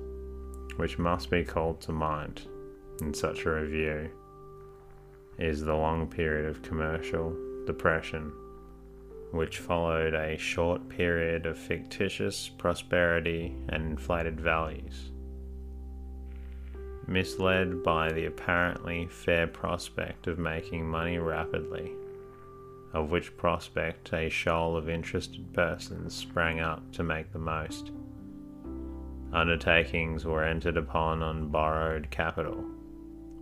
which 0.76 0.98
must 0.98 1.30
be 1.30 1.44
called 1.44 1.80
to 1.82 1.92
mind 1.92 2.42
in 3.00 3.12
such 3.12 3.44
a 3.44 3.50
review 3.50 4.10
is 5.38 5.60
the 5.60 5.74
long 5.74 6.06
period 6.06 6.48
of 6.48 6.62
commercial 6.62 7.36
depression 7.66 8.32
which 9.32 9.58
followed 9.58 10.14
a 10.14 10.36
short 10.36 10.88
period 10.88 11.46
of 11.46 11.58
fictitious 11.58 12.50
prosperity 12.50 13.56
and 13.70 13.82
inflated 13.82 14.38
values. 14.38 15.11
Misled 17.06 17.82
by 17.82 18.12
the 18.12 18.26
apparently 18.26 19.06
fair 19.06 19.46
prospect 19.46 20.26
of 20.28 20.38
making 20.38 20.88
money 20.88 21.18
rapidly, 21.18 21.92
of 22.92 23.10
which 23.10 23.36
prospect 23.36 24.12
a 24.12 24.28
shoal 24.28 24.76
of 24.76 24.88
interested 24.88 25.52
persons 25.52 26.14
sprang 26.14 26.60
up 26.60 26.92
to 26.92 27.02
make 27.02 27.32
the 27.32 27.38
most. 27.38 27.90
Undertakings 29.32 30.24
were 30.24 30.44
entered 30.44 30.76
upon 30.76 31.22
on 31.22 31.48
borrowed 31.48 32.10
capital, 32.10 32.64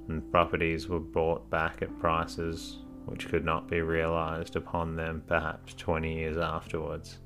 and 0.08 0.30
properties 0.30 0.88
were 0.88 1.00
bought 1.00 1.50
back 1.50 1.82
at 1.82 1.98
prices 1.98 2.78
which 3.06 3.28
could 3.28 3.44
not 3.44 3.68
be 3.68 3.80
realized 3.80 4.56
upon 4.56 4.94
them 4.94 5.22
perhaps 5.26 5.74
20 5.74 6.14
years 6.14 6.36
afterwards. 6.36 7.18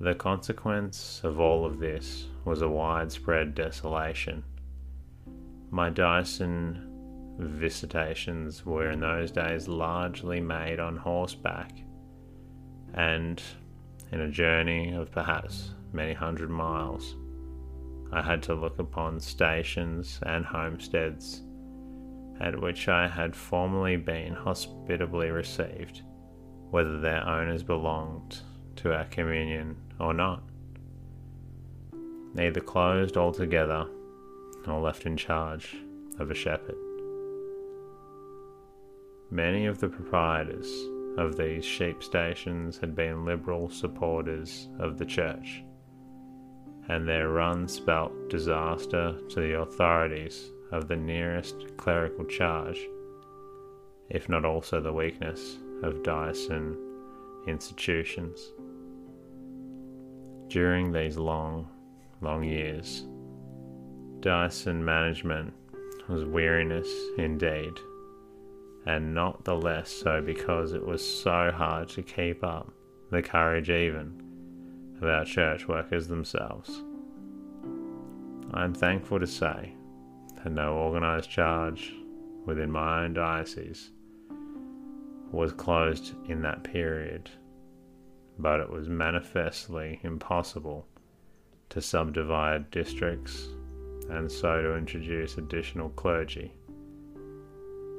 The 0.00 0.14
consequence 0.14 1.22
of 1.24 1.40
all 1.40 1.66
of 1.66 1.80
this 1.80 2.28
was 2.44 2.62
a 2.62 2.68
widespread 2.68 3.56
desolation. 3.56 4.44
My 5.70 5.90
diocesan 5.90 7.36
visitations 7.36 8.64
were 8.64 8.90
in 8.90 9.00
those 9.00 9.32
days 9.32 9.66
largely 9.66 10.40
made 10.40 10.78
on 10.78 10.96
horseback, 10.96 11.72
and 12.94 13.42
in 14.12 14.20
a 14.20 14.30
journey 14.30 14.92
of 14.94 15.10
perhaps 15.10 15.74
many 15.92 16.12
hundred 16.12 16.50
miles, 16.50 17.16
I 18.12 18.22
had 18.22 18.40
to 18.44 18.54
look 18.54 18.78
upon 18.78 19.18
stations 19.18 20.20
and 20.22 20.44
homesteads 20.44 21.42
at 22.40 22.60
which 22.60 22.86
I 22.86 23.08
had 23.08 23.34
formerly 23.34 23.96
been 23.96 24.32
hospitably 24.32 25.30
received, 25.30 26.02
whether 26.70 27.00
their 27.00 27.26
owners 27.26 27.64
belonged 27.64 28.38
to 28.76 28.94
our 28.94 29.04
communion 29.06 29.76
or 30.00 30.14
not, 30.14 30.42
neither 32.34 32.60
closed 32.60 33.16
altogether 33.16 33.86
nor 34.66 34.80
left 34.80 35.06
in 35.06 35.16
charge 35.16 35.76
of 36.18 36.30
a 36.30 36.34
shepherd. 36.34 36.76
Many 39.30 39.66
of 39.66 39.78
the 39.78 39.88
proprietors 39.88 40.70
of 41.18 41.36
these 41.36 41.64
sheep 41.64 42.02
stations 42.02 42.78
had 42.78 42.94
been 42.94 43.24
liberal 43.24 43.68
supporters 43.68 44.68
of 44.78 44.98
the 44.98 45.04
church, 45.04 45.62
and 46.88 47.06
their 47.06 47.28
run 47.28 47.68
spelt 47.68 48.30
disaster 48.30 49.18
to 49.28 49.40
the 49.40 49.58
authorities 49.58 50.50
of 50.70 50.86
the 50.88 50.96
nearest 50.96 51.76
clerical 51.76 52.24
charge, 52.24 52.88
if 54.10 54.28
not 54.28 54.44
also 54.44 54.80
the 54.80 54.92
weakness 54.92 55.58
of 55.82 56.02
diocesan 56.02 56.76
institutions. 57.46 58.52
During 60.48 60.92
these 60.92 61.18
long, 61.18 61.68
long 62.22 62.42
years, 62.42 63.04
diocesan 64.20 64.82
management 64.82 65.52
was 66.08 66.24
weariness 66.24 66.88
indeed, 67.18 67.74
and 68.86 69.14
not 69.14 69.44
the 69.44 69.54
less 69.54 69.90
so 69.90 70.22
because 70.22 70.72
it 70.72 70.86
was 70.86 71.06
so 71.06 71.52
hard 71.54 71.90
to 71.90 72.02
keep 72.02 72.42
up 72.42 72.72
the 73.10 73.22
courage 73.22 73.68
even 73.68 74.22
of 75.02 75.08
our 75.08 75.24
church 75.26 75.68
workers 75.68 76.08
themselves. 76.08 76.82
I 78.52 78.64
am 78.64 78.72
thankful 78.72 79.20
to 79.20 79.26
say 79.26 79.74
that 80.42 80.50
no 80.50 80.78
organised 80.78 81.28
charge 81.30 81.92
within 82.46 82.70
my 82.70 83.04
own 83.04 83.12
diocese 83.12 83.90
was 85.30 85.52
closed 85.52 86.14
in 86.26 86.40
that 86.42 86.64
period, 86.64 87.28
but 88.38 88.60
it 88.60 88.70
was 88.70 88.88
manifestly 88.88 90.00
impossible 90.02 90.86
to 91.70 91.80
subdivide 91.80 92.70
districts 92.70 93.48
and 94.10 94.30
so 94.30 94.62
to 94.62 94.76
introduce 94.76 95.36
additional 95.36 95.90
clergy. 95.90 96.52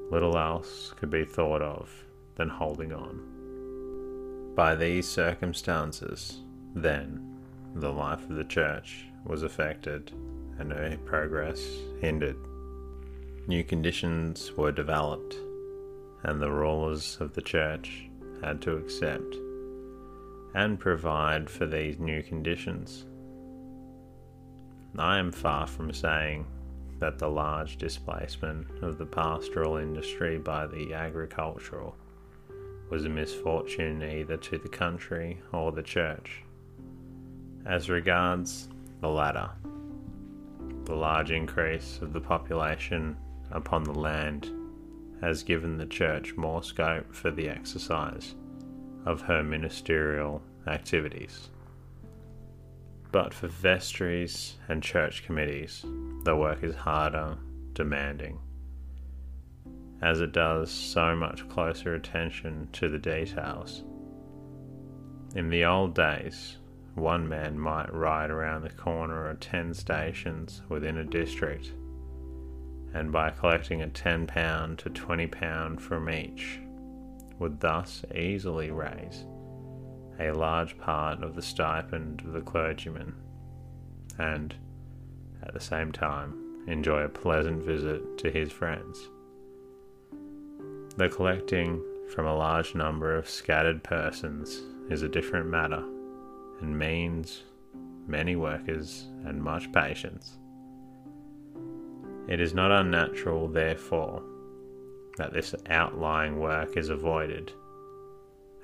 Little 0.09 0.37
else 0.37 0.93
could 0.97 1.11
be 1.11 1.25
thought 1.25 1.61
of 1.61 1.91
than 2.35 2.49
holding 2.49 2.93
on. 2.93 4.53
By 4.55 4.75
these 4.75 5.07
circumstances, 5.07 6.41
then, 6.73 7.37
the 7.75 7.91
life 7.91 8.21
of 8.29 8.35
the 8.35 8.43
Church 8.43 9.05
was 9.25 9.43
affected 9.43 10.11
and 10.57 10.71
her 10.71 10.97
progress 11.05 11.61
hindered. 12.01 12.37
New 13.47 13.63
conditions 13.63 14.51
were 14.57 14.71
developed, 14.71 15.35
and 16.23 16.41
the 16.41 16.51
rulers 16.51 17.17
of 17.19 17.33
the 17.33 17.41
church 17.41 18.09
had 18.41 18.61
to 18.61 18.75
accept 18.75 19.35
and 20.53 20.79
provide 20.79 21.49
for 21.49 21.65
these 21.65 21.99
new 21.99 22.23
conditions. 22.23 23.05
I 24.97 25.19
am 25.19 25.31
far 25.31 25.67
from 25.67 25.93
saying 25.93 26.45
that 26.99 27.17
the 27.17 27.29
large 27.29 27.77
displacement 27.77 28.67
of 28.81 28.97
the 28.97 29.05
pastoral 29.05 29.77
industry 29.77 30.37
by 30.37 30.67
the 30.67 30.93
agricultural 30.93 31.95
was 32.89 33.05
a 33.05 33.09
misfortune 33.09 34.01
either 34.01 34.37
to 34.37 34.57
the 34.57 34.69
country 34.69 35.39
or 35.53 35.71
the 35.71 35.83
church. 35.83 36.43
As 37.65 37.89
regards 37.89 38.67
the 38.99 39.09
latter, 39.09 39.51
the 40.85 40.95
large 40.95 41.29
increase 41.29 41.99
of 42.01 42.13
the 42.13 42.21
population 42.21 43.15
upon 43.51 43.83
the 43.83 43.93
land 43.93 44.49
has 45.21 45.43
given 45.43 45.77
the 45.77 45.85
Church 45.85 46.35
more 46.35 46.63
scope 46.63 47.13
for 47.13 47.29
the 47.29 47.47
exercise 47.47 48.35
of 49.09 49.21
her 49.21 49.41
ministerial 49.41 50.39
activities. 50.67 51.49
But 53.11 53.33
for 53.33 53.47
vestries 53.47 54.57
and 54.67 54.83
church 54.83 55.23
committees, 55.25 55.83
the 56.25 56.35
work 56.35 56.63
is 56.63 56.75
harder, 56.75 57.35
demanding, 57.73 58.37
as 60.03 60.21
it 60.21 60.31
does 60.31 60.69
so 60.71 61.15
much 61.15 61.49
closer 61.49 61.95
attention 61.95 62.69
to 62.73 62.87
the 62.87 62.99
details. 62.99 63.83
In 65.33 65.49
the 65.49 65.65
old 65.65 65.95
days, 65.95 66.57
one 66.93 67.27
man 67.27 67.59
might 67.59 67.91
ride 67.91 68.29
around 68.29 68.61
the 68.61 68.69
corner 68.69 69.27
of 69.27 69.39
10 69.39 69.73
stations 69.73 70.61
within 70.69 70.97
a 70.97 71.03
district, 71.03 71.71
and 72.93 73.11
by 73.11 73.31
collecting 73.31 73.81
a 73.81 73.87
£10 73.87 74.77
to 74.77 74.89
£20 74.91 75.81
from 75.81 76.11
each, 76.11 76.59
would 77.39 77.59
thus 77.59 78.03
easily 78.13 78.69
raise 78.69 79.25
a 80.19 80.31
large 80.31 80.77
part 80.77 81.23
of 81.23 81.35
the 81.35 81.41
stipend 81.41 82.21
of 82.21 82.33
the 82.33 82.41
clergyman, 82.41 83.15
and 84.17 84.53
at 85.41 85.53
the 85.53 85.59
same 85.59 85.91
time 85.91 86.65
enjoy 86.67 87.03
a 87.03 87.09
pleasant 87.09 87.63
visit 87.63 88.17
to 88.17 88.29
his 88.29 88.51
friends. 88.51 88.99
The 90.97 91.07
collecting 91.07 91.81
from 92.13 92.25
a 92.25 92.35
large 92.35 92.75
number 92.75 93.15
of 93.15 93.29
scattered 93.29 93.83
persons 93.83 94.61
is 94.89 95.03
a 95.03 95.07
different 95.07 95.47
matter 95.47 95.83
and 96.59 96.77
means 96.77 97.43
many 98.05 98.35
workers 98.35 99.07
and 99.25 99.41
much 99.41 99.71
patience. 99.71 100.37
It 102.27 102.41
is 102.41 102.53
not 102.53 102.71
unnatural, 102.71 103.47
therefore, 103.47 104.21
that 105.19 105.33
this 105.33 105.53
outlying 105.69 106.39
work 106.39 106.77
is 106.77 106.89
avoided, 106.89 107.51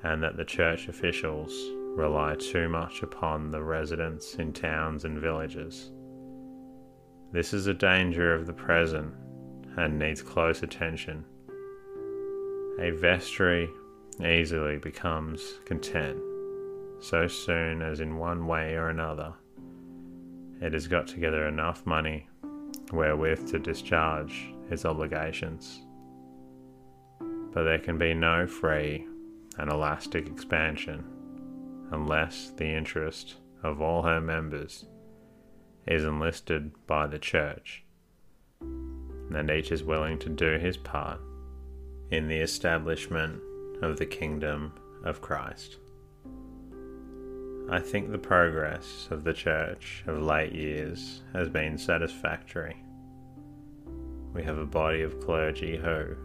and 0.04 0.24
that 0.24 0.38
the 0.38 0.46
church 0.46 0.88
officials 0.88 1.54
rely 1.98 2.34
too 2.36 2.70
much 2.70 3.04
upon 3.04 3.52
the 3.52 3.62
residents 3.62 4.36
in 4.36 4.54
towns 4.54 5.04
and 5.04 5.20
villages. 5.20 5.92
This 7.34 7.54
is 7.54 7.68
a 7.68 7.74
danger 7.74 8.34
of 8.34 8.48
the 8.48 8.54
present 8.54 9.14
and 9.76 10.00
needs 10.00 10.22
close 10.22 10.64
attention. 10.64 11.26
A 12.80 12.92
vestry 12.92 13.70
easily 14.26 14.78
becomes 14.78 15.56
content 15.66 16.18
so 17.02 17.28
soon 17.28 17.82
as 17.82 18.00
in 18.00 18.16
one 18.16 18.48
way 18.48 18.76
or 18.76 18.88
another 18.88 19.34
it 20.62 20.72
has 20.72 20.88
got 20.88 21.06
together 21.06 21.48
enough 21.48 21.86
money 21.86 22.28
wherewith 22.94 23.50
to 23.52 23.60
discharge 23.60 24.54
its 24.72 24.86
obligations. 24.86 25.82
But 27.56 27.64
there 27.64 27.80
can 27.80 27.98
be 27.98 28.14
no 28.14 28.46
free 28.46 29.08
and 29.58 29.72
elastic 29.72 30.28
expansion 30.28 31.06
unless 31.92 32.52
the 32.52 32.68
interest 32.68 33.38
of 33.64 33.82
all 33.82 34.04
her 34.04 34.20
members 34.20 34.86
is 35.88 36.04
enlisted 36.04 36.74
by 36.86 37.08
the 37.08 37.18
Church, 37.18 37.86
and 38.60 39.50
each 39.50 39.72
is 39.72 39.84
willing 39.84 40.20
to 40.20 40.30
do 40.30 40.58
his 40.58 40.76
part 40.76 41.22
in 42.12 42.28
the 42.28 42.40
establishment 42.40 43.42
of 43.82 43.98
the 43.98 44.06
kingdom 44.06 44.74
of 45.06 45.22
Christ. 45.22 45.78
I 47.70 47.80
think 47.80 48.12
the 48.12 48.18
progress 48.18 49.08
of 49.10 49.24
the 49.24 49.34
Church 49.34 50.04
of 50.08 50.22
late 50.22 50.52
years 50.52 51.22
has 51.32 51.48
been 51.48 51.78
satisfactory. 51.78 52.76
We 54.34 54.44
have 54.44 54.58
a 54.58 54.66
body 54.66 55.04
of 55.04 55.22
clergy 55.22 55.78
who, 55.78 56.16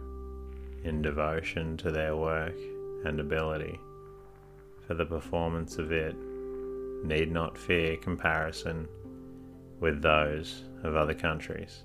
in 0.83 1.01
devotion 1.01 1.77
to 1.77 1.91
their 1.91 2.15
work 2.15 2.55
and 3.05 3.19
ability 3.19 3.79
for 4.85 4.93
the 4.93 5.05
performance 5.05 5.77
of 5.77 5.91
it, 5.91 6.15
need 7.03 7.31
not 7.31 7.57
fear 7.57 7.97
comparison 7.97 8.87
with 9.79 10.01
those 10.01 10.63
of 10.83 10.95
other 10.95 11.13
countries, 11.13 11.83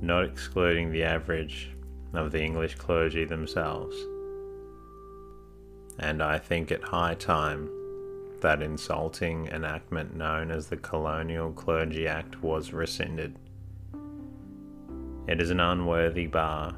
not 0.00 0.24
excluding 0.24 0.90
the 0.90 1.04
average 1.04 1.70
of 2.12 2.32
the 2.32 2.42
English 2.42 2.74
clergy 2.74 3.24
themselves. 3.24 3.96
And 5.98 6.22
I 6.22 6.38
think 6.38 6.70
it 6.70 6.82
high 6.82 7.14
time 7.14 7.70
that 8.40 8.62
insulting 8.62 9.46
enactment 9.48 10.16
known 10.16 10.50
as 10.50 10.66
the 10.66 10.76
Colonial 10.76 11.52
Clergy 11.52 12.08
Act 12.08 12.42
was 12.42 12.72
rescinded. 12.72 13.38
It 15.28 15.40
is 15.40 15.50
an 15.50 15.60
unworthy 15.60 16.26
bar 16.26 16.74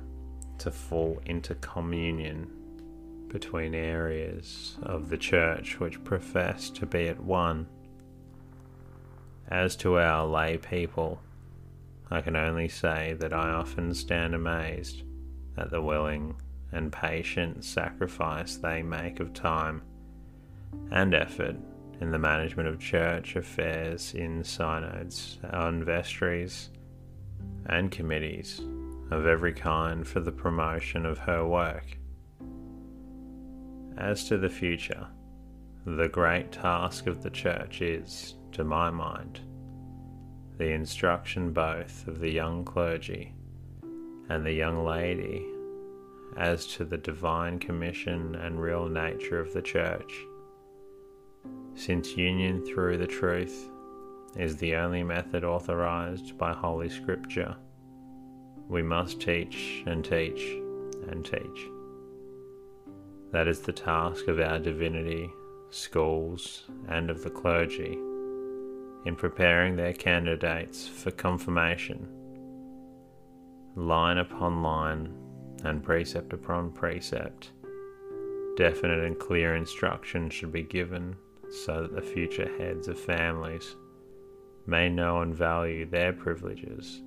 to 0.62 0.70
fall 0.70 1.20
into 1.26 1.56
communion 1.56 2.48
between 3.26 3.74
areas 3.74 4.76
of 4.84 5.08
the 5.08 5.16
Church 5.16 5.80
which 5.80 6.02
profess 6.04 6.70
to 6.70 6.86
be 6.86 7.08
at 7.08 7.18
one. 7.18 7.66
As 9.48 9.74
to 9.76 9.98
our 9.98 10.24
lay 10.24 10.58
people, 10.58 11.20
I 12.12 12.20
can 12.20 12.36
only 12.36 12.68
say 12.68 13.16
that 13.18 13.32
I 13.32 13.50
often 13.50 13.92
stand 13.92 14.36
amazed 14.36 15.02
at 15.56 15.70
the 15.70 15.82
willing 15.82 16.36
and 16.70 16.92
patient 16.92 17.64
sacrifice 17.64 18.56
they 18.56 18.82
make 18.82 19.18
of 19.18 19.32
time 19.32 19.82
and 20.92 21.12
effort 21.12 21.56
in 22.00 22.12
the 22.12 22.20
management 22.20 22.68
of 22.68 22.78
church 22.78 23.34
affairs 23.34 24.14
in 24.14 24.44
synods, 24.44 25.38
on 25.52 25.84
vestries, 25.84 26.70
and 27.66 27.90
committees 27.90 28.60
of 29.12 29.26
every 29.26 29.52
kind 29.52 30.06
for 30.06 30.20
the 30.20 30.32
promotion 30.32 31.06
of 31.06 31.18
her 31.18 31.46
work. 31.46 31.98
As 33.98 34.24
to 34.24 34.38
the 34.38 34.48
future, 34.48 35.06
the 35.84 36.08
great 36.08 36.52
task 36.52 37.06
of 37.06 37.22
the 37.22 37.30
Church 37.30 37.82
is, 37.82 38.34
to 38.52 38.64
my 38.64 38.90
mind, 38.90 39.40
the 40.58 40.70
instruction 40.72 41.52
both 41.52 42.06
of 42.06 42.20
the 42.20 42.30
young 42.30 42.64
clergy 42.64 43.34
and 44.28 44.44
the 44.44 44.52
young 44.52 44.84
lady 44.84 45.46
as 46.36 46.66
to 46.66 46.84
the 46.84 46.98
divine 46.98 47.58
commission 47.58 48.34
and 48.36 48.60
real 48.60 48.88
nature 48.88 49.38
of 49.38 49.52
the 49.52 49.62
Church 49.62 50.12
since 51.74 52.16
union 52.16 52.64
through 52.64 52.98
the 52.98 53.06
truth 53.06 53.68
is 54.36 54.56
the 54.56 54.74
only 54.76 55.02
method 55.02 55.44
authorized 55.44 56.36
by 56.38 56.52
Holy 56.52 56.88
Scripture, 56.88 57.56
we 58.68 58.82
must 58.82 59.20
teach 59.20 59.82
and 59.86 60.04
teach 60.04 60.40
and 61.08 61.24
teach. 61.24 61.68
That 63.32 63.48
is 63.48 63.60
the 63.60 63.72
task 63.72 64.28
of 64.28 64.40
our 64.40 64.58
divinity, 64.58 65.30
schools, 65.70 66.64
and 66.88 67.10
of 67.10 67.22
the 67.22 67.30
clergy 67.30 67.98
in 69.04 69.16
preparing 69.16 69.74
their 69.74 69.92
candidates 69.92 70.86
for 70.86 71.10
confirmation. 71.10 72.06
Line 73.74 74.18
upon 74.18 74.62
line 74.62 75.14
and 75.64 75.82
precept 75.82 76.32
upon 76.32 76.72
precept, 76.72 77.52
definite 78.56 79.04
and 79.04 79.18
clear 79.18 79.56
instruction 79.56 80.28
should 80.28 80.52
be 80.52 80.62
given 80.62 81.16
so 81.64 81.82
that 81.82 81.94
the 81.94 82.02
future 82.02 82.50
heads 82.58 82.88
of 82.88 82.98
families 82.98 83.76
may 84.66 84.88
know 84.88 85.22
and 85.22 85.34
value 85.34 85.86
their 85.86 86.12
privileges, 86.12 87.02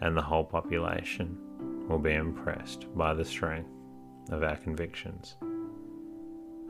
and 0.00 0.16
the 0.16 0.22
whole 0.22 0.44
population 0.44 1.36
will 1.88 1.98
be 1.98 2.12
impressed 2.12 2.86
by 2.96 3.14
the 3.14 3.24
strength 3.24 3.70
of 4.30 4.42
our 4.42 4.56
convictions. 4.56 5.36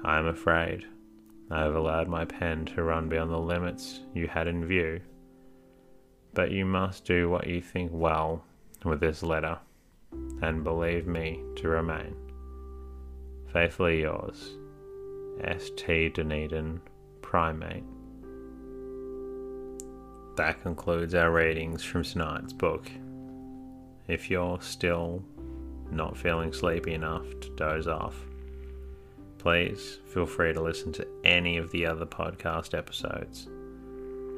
I 0.05 0.19
am 0.19 0.27
afraid 0.27 0.87
I 1.51 1.63
have 1.63 1.75
allowed 1.75 2.09
my 2.09 2.25
pen 2.25 2.67
to 2.67 2.83
run 2.83 3.09
beyond 3.09 3.31
the 3.31 3.39
limits 3.39 4.01
you 4.15 4.29
had 4.29 4.47
in 4.47 4.67
view, 4.67 5.01
but 6.35 6.51
you 6.51 6.65
must 6.65 7.05
do 7.05 7.29
what 7.29 7.47
you 7.47 7.61
think 7.61 7.91
well 7.93 8.45
with 8.85 9.01
this 9.01 9.23
letter, 9.23 9.59
and 10.43 10.63
believe 10.63 11.07
me 11.07 11.43
to 11.57 11.69
remain. 11.69 12.15
Faithfully 13.53 14.03
yours, 14.03 14.57
S.T. 15.43 16.11
Dunedin 16.11 16.81
Primate. 17.23 17.85
That 20.37 20.63
concludes 20.63 21.15
our 21.15 21.33
readings 21.33 21.83
from 21.83 22.05
tonight's 22.05 22.53
book. 22.53 22.91
If 24.09 24.31
you're 24.31 24.61
still 24.63 25.23
not 25.91 26.17
feeling 26.17 26.53
sleepy 26.53 26.95
enough 26.95 27.27
to 27.41 27.51
doze 27.57 27.87
off, 27.87 28.17
please 29.37 29.99
feel 30.07 30.25
free 30.25 30.55
to 30.55 30.63
listen 30.63 30.93
to 30.93 31.07
any 31.25 31.59
of 31.59 31.71
the 31.71 31.85
other 31.85 32.07
podcast 32.07 32.77
episodes. 32.77 33.49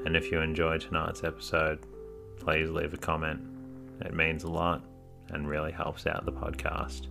And 0.05 0.17
if 0.17 0.33
you 0.33 0.41
enjoyed 0.41 0.81
tonight's 0.81 1.23
episode, 1.23 1.79
please 2.41 2.69
leave 2.69 2.95
a 2.95 2.97
comment. 2.97 3.41
It 4.01 4.13
means 4.13 4.43
a 4.43 4.51
lot 4.51 4.85
and 5.29 5.49
really 5.49 5.71
helps 5.71 6.05
out 6.05 6.25
the 6.25 6.33
podcast. 6.33 7.07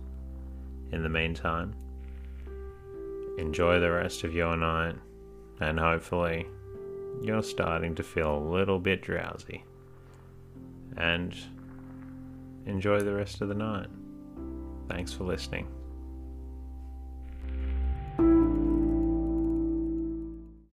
In 0.92 1.02
the 1.02 1.08
meantime, 1.08 1.74
enjoy 3.38 3.80
the 3.80 3.90
rest 3.90 4.22
of 4.24 4.34
your 4.34 4.54
night, 4.56 4.96
and 5.60 5.78
hopefully, 5.80 6.46
you're 7.22 7.42
starting 7.42 7.94
to 7.94 8.02
feel 8.02 8.36
a 8.36 8.50
little 8.50 8.78
bit 8.78 9.00
drowsy. 9.00 9.64
And 10.98 11.34
enjoy 12.66 13.00
the 13.00 13.14
rest 13.14 13.40
of 13.40 13.48
the 13.48 13.54
night. 13.54 13.88
Thanks 14.88 15.12
for 15.12 15.24
listening. 15.24 15.68